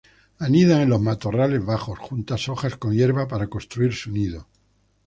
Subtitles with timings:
[0.39, 4.47] Anidan en los matorrales bajos, juntan hojas con hierba para construir su nido.